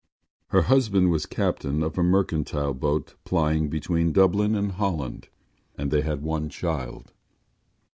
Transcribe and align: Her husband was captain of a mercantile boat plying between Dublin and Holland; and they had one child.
Her 0.47 0.63
husband 0.63 1.11
was 1.11 1.27
captain 1.27 1.83
of 1.83 1.95
a 1.95 2.01
mercantile 2.01 2.73
boat 2.73 3.13
plying 3.23 3.69
between 3.69 4.13
Dublin 4.13 4.55
and 4.55 4.71
Holland; 4.71 5.27
and 5.77 5.91
they 5.91 6.01
had 6.01 6.23
one 6.23 6.49
child. 6.49 7.11